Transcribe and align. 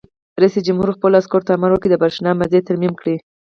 رئیس 0.41 0.55
جمهور 0.67 0.89
خپلو 0.97 1.15
عسکرو 1.21 1.45
ته 1.47 1.51
امر 1.53 1.71
وکړ؛ 1.71 1.87
د 1.91 1.95
برېښنا 2.01 2.31
مزي 2.39 2.59
ترمیم 2.67 2.93
کړئ! 2.99 3.15